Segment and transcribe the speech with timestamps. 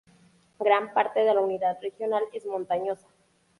[0.57, 3.05] Gran parte de la unidad regional es montañosa.